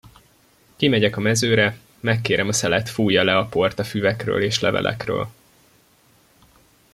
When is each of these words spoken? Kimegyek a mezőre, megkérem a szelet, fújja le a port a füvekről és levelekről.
Kimegyek 0.75 1.17
a 1.17 1.19
mezőre, 1.19 1.77
megkérem 1.99 2.47
a 2.47 2.51
szelet, 2.51 2.89
fújja 2.89 3.23
le 3.23 3.37
a 3.37 3.45
port 3.45 3.79
a 3.79 3.83
füvekről 3.83 4.41
és 4.41 4.59
levelekről. 4.59 5.29